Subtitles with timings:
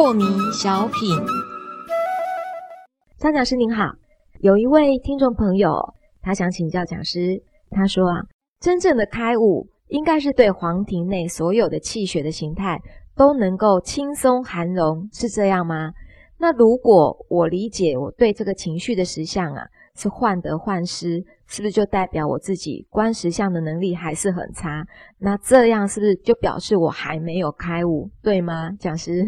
[0.00, 1.14] 破迷小品。
[3.18, 3.92] 张讲师您好，
[4.38, 5.74] 有一位听众朋友，
[6.22, 7.38] 他想请教讲师，
[7.68, 8.22] 他说啊，
[8.60, 12.80] 真正的开悟应该是对黄庭内所有的气血的形态
[13.14, 15.92] 都能够轻松含容，是这样吗？
[16.38, 24.82] 那如果我理解我对这个情绪的实相啊，是患得患失，是不是就代表我自己观实相的能力还是很差？
[25.18, 28.70] 那这样是不是就表示我还没有开悟，对吗？
[28.80, 29.26] 讲师，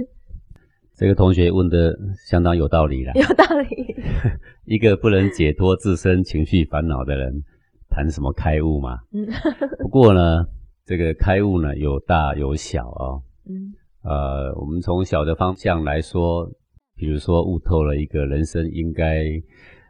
[1.02, 1.92] 这个同学问的
[2.29, 3.12] 相当有道理了。
[3.19, 3.97] 有道理。
[4.66, 7.42] 一个不能解脱自身情绪烦恼的人，
[7.91, 8.98] 谈什么开悟嘛？
[9.12, 9.27] 嗯。
[9.83, 10.47] 不过呢，
[10.87, 13.20] 这个开悟呢，有大有小哦。
[13.51, 13.75] 嗯。
[14.05, 16.48] 呃，我们从小的方向来说。
[16.95, 19.25] 比如说悟透了一个人生应该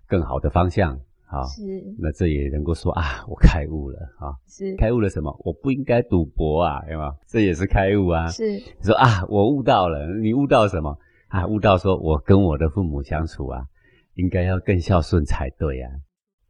[0.07, 0.99] 更好的方向，
[1.32, 1.62] 好，是，
[1.98, 5.34] 那这也能够说啊，我开悟了，啊，是，开悟了什么？
[5.43, 7.15] 我不应该赌博啊，有吗？
[7.26, 10.95] 这也是开悟啊，是，你说啊，我悟到了，你悟到什么？
[11.29, 13.65] 啊，悟到说我跟我的父母相处啊，
[14.16, 15.90] 应该要更孝顺才对啊，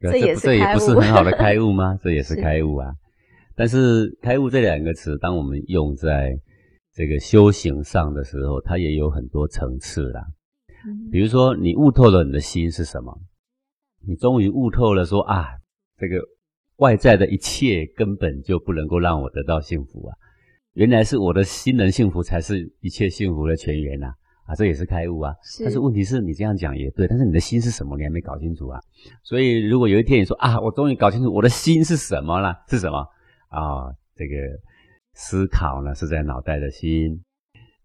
[0.01, 1.97] 这也这也不是很好的开悟吗？
[2.03, 2.93] 这也是开悟啊，
[3.55, 6.37] 但是开悟这两个词，当我们用在
[6.93, 10.27] 这个修行上的时候，它也有很多层次啦。
[11.13, 13.17] 比如说，你悟透了你的心是什么？
[14.07, 15.47] 你终于悟透了，说啊，
[15.99, 16.19] 这个
[16.77, 20.17] 外在的一切根本就不能够让我得到幸福啊！
[20.73, 24.07] 原来是我的心能幸福，才是一切幸福的泉源呐！
[24.47, 25.33] 啊，这也是开悟啊！
[25.61, 27.97] 但是问题是你这样讲也对，但是你的心是什么？
[27.97, 28.81] 你还没搞清楚啊！
[29.23, 32.99] 所以如果有一天你说啊，我终于搞清楚我的心是什么了，是什么
[33.49, 33.93] 啊？
[34.17, 34.37] 这个
[35.15, 37.23] 思考呢，是在脑袋的心。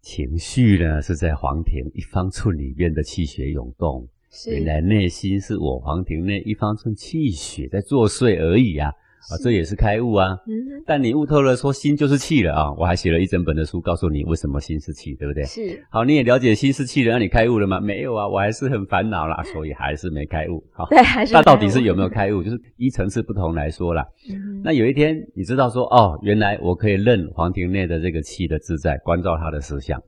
[0.00, 4.08] 情绪呢，是在黄庭一方寸里面的气血涌动。
[4.46, 8.90] 原来内心是我黄庭内一方寸气血在作祟而已啊！
[9.30, 10.38] 啊，这也是开悟啊。
[10.46, 10.82] 嗯。
[10.86, 12.72] 但你悟透了，说心就是气了啊！
[12.74, 15.44] 我还写了一整本的书，告诉你为什么心是气，对不对？
[15.44, 15.82] 是。
[15.90, 17.80] 好，你也了解心是气了，那你开悟了吗？
[17.80, 20.64] 没有啊，我还是很烦恼啦，所以还是没开悟。
[20.72, 20.86] 好。
[20.90, 21.32] 对，还是。
[21.34, 22.42] 那到底是有没有开悟？
[22.42, 24.06] 就是依层次不同来说啦。
[24.30, 24.62] 嗯。
[24.62, 30.00] 那有一天你知道说，哦，原来我可以认黄庭内的这个气的自在，关照他的思想。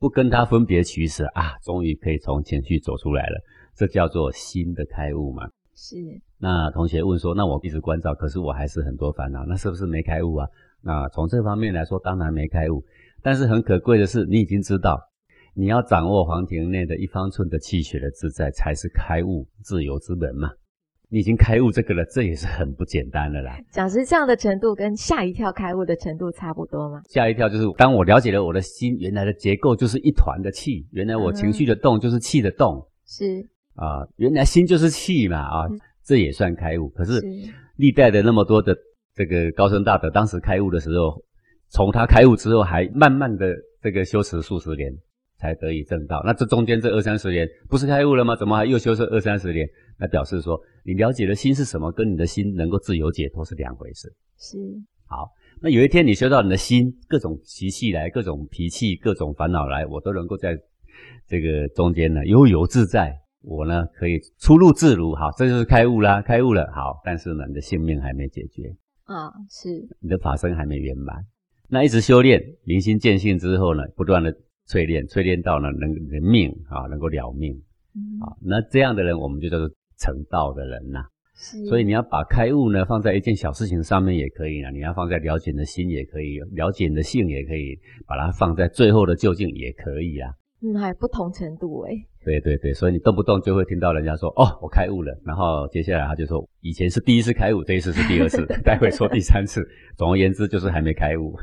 [0.00, 3.40] 不跟他分别取舍啊，终于可以从情绪走出来了，
[3.76, 5.48] 这叫做心的开悟嘛。
[5.74, 5.96] 是。
[6.38, 10.48] 那同学问说，那我一直关照，可是我还是很多烦恼，那是不是没开悟啊？
[10.82, 12.84] 那从这方面来说，当然没开悟。
[13.22, 15.00] 但是很可贵的是，你已经知道，
[15.54, 20.50] 你要掌握黄庭内的一方寸的气血的自在，才是开悟自由之门嘛。
[21.08, 23.56] 你已经开悟这个了，这也是很不简单的啦。
[23.70, 27.00] 讲师这样的程度跟吓一跳开悟的程度差不多吗？
[27.08, 35.68] 吓一跳就是当我了解了我的心原来的结构就是一团的气，原来我情绪的动就是气的动，是啊，原来心就是气嘛啊，
[36.04, 36.88] 这也算开悟。
[36.88, 37.20] 可是
[37.76, 38.76] 历代的那么多的
[39.14, 41.22] 这个高僧大德，当时开悟的时候，
[41.70, 44.92] 从他开悟之后还慢慢的这个修持数十年。
[45.36, 46.22] 才得以正道。
[46.24, 48.34] 那这中间这二三十年不是开悟了吗？
[48.36, 49.68] 怎么还又修持二三十年？
[49.98, 54.08] 那表示说你了解的心是什么，跟你的心能够自由解脱是两回事。
[54.38, 54.56] 是
[55.06, 55.28] 好。
[55.60, 60.56] 那有一天你修到你的心各种习气来，各种脾气，各种烦恼来，我都能够在
[61.26, 63.14] 这个中间呢悠游自在。
[63.44, 65.14] 我呢可以出入自如。
[65.14, 66.70] 好，这就是开悟啦，开悟了。
[66.74, 68.74] 好，但是呢你的性命还没解决
[69.04, 69.68] 啊，是
[70.00, 71.24] 你的法身还没圆满。
[71.68, 74.34] 那一直修炼明心见性之后呢，不断的。
[74.66, 77.52] 淬炼，淬炼到呢能人命啊，能够了命
[78.22, 79.68] 啊，那这样的人我们就叫做
[79.98, 81.04] 成道的人呐。
[81.68, 90.32] 所以你要把开悟呢放在一件小事情上面也可以啊，你要放在了解你的心也可以，了解你的性也可以，把它放在最后的究竟也可以啊。
[90.64, 91.92] 嗯，还不同程度哎。
[92.24, 99.62] 对对对，所以你动不动就会听到人家说哦，我开悟了，然后接下来他就说以前是第一次开悟，这一次是第二次，待会说第三次。
[99.96, 101.36] 总而言之就是还没开悟。